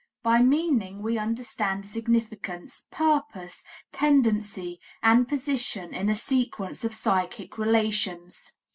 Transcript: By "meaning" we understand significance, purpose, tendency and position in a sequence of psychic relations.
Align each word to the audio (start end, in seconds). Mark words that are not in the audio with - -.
By 0.23 0.41
"meaning" 0.41 1.03
we 1.03 1.19
understand 1.19 1.85
significance, 1.85 2.87
purpose, 2.89 3.61
tendency 3.91 4.79
and 5.03 5.27
position 5.27 5.93
in 5.93 6.09
a 6.09 6.15
sequence 6.15 6.83
of 6.83 6.95
psychic 6.95 7.59
relations. 7.59 8.51